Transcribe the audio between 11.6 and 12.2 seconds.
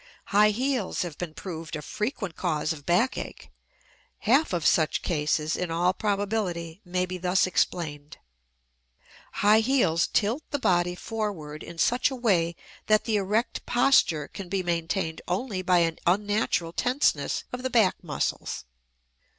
in such a